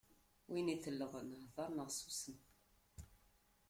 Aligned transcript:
Win 0.51 0.71
itellɣen, 0.75 1.29
hdeṛ 1.45 1.69
neɣ 1.73 1.87
ssusem. 1.91 2.37